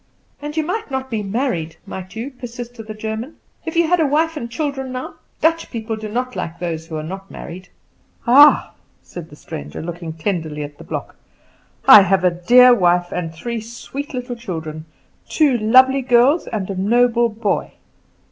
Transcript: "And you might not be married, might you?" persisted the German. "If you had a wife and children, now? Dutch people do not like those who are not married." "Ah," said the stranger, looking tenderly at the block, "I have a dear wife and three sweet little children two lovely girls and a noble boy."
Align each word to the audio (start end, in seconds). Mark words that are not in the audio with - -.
"And 0.41 0.57
you 0.57 0.63
might 0.63 0.89
not 0.89 1.11
be 1.11 1.21
married, 1.21 1.75
might 1.85 2.15
you?" 2.15 2.31
persisted 2.31 2.87
the 2.87 2.95
German. 2.95 3.35
"If 3.65 3.75
you 3.75 3.85
had 3.87 3.99
a 3.99 4.07
wife 4.07 4.35
and 4.35 4.49
children, 4.49 4.91
now? 4.91 5.13
Dutch 5.41 5.69
people 5.69 5.95
do 5.95 6.09
not 6.09 6.35
like 6.35 6.57
those 6.57 6.87
who 6.87 6.95
are 6.95 7.03
not 7.03 7.29
married." 7.29 7.69
"Ah," 8.25 8.73
said 9.03 9.29
the 9.29 9.35
stranger, 9.35 9.79
looking 9.79 10.13
tenderly 10.13 10.63
at 10.63 10.79
the 10.79 10.83
block, 10.83 11.17
"I 11.87 12.01
have 12.01 12.23
a 12.23 12.31
dear 12.31 12.73
wife 12.73 13.11
and 13.11 13.31
three 13.31 13.61
sweet 13.61 14.11
little 14.15 14.35
children 14.35 14.85
two 15.29 15.55
lovely 15.59 16.01
girls 16.01 16.47
and 16.47 16.67
a 16.71 16.75
noble 16.81 17.29
boy." 17.29 17.73